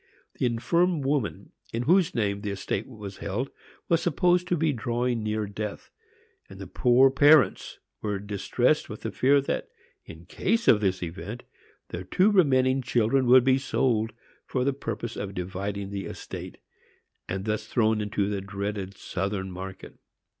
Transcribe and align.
The 0.39 0.47
infirm 0.47 1.01
woman 1.03 1.51
in 1.71 1.83
whose 1.83 2.15
name 2.15 2.41
the 2.41 2.49
estate 2.49 2.87
was 2.87 3.17
held 3.17 3.51
was 3.87 4.01
supposed 4.01 4.47
to 4.47 4.57
be 4.57 4.73
drawing 4.73 5.21
near 5.21 5.45
to 5.45 5.53
death, 5.53 5.91
and 6.49 6.57
the 6.59 6.65
poor 6.65 7.11
parents 7.11 7.77
were 8.01 8.17
distressed 8.17 8.89
with 8.89 9.01
the 9.01 9.11
fear 9.11 9.39
that, 9.41 9.67
in 10.03 10.25
case 10.25 10.67
of 10.67 10.81
this 10.81 11.03
event, 11.03 11.43
their 11.89 12.03
two 12.03 12.31
remaining 12.31 12.81
children 12.81 13.27
would 13.27 13.43
be 13.43 13.59
sold 13.59 14.11
for 14.47 14.63
the 14.63 14.73
purpose 14.73 15.15
of 15.15 15.35
dividing 15.35 15.91
the 15.91 16.05
estate, 16.07 16.57
and 17.29 17.45
thus 17.45 17.67
thrown 17.67 18.01
into 18.01 18.27
the 18.27 18.41
dreaded 18.41 18.97
southern 18.97 19.51
market. 19.51 19.99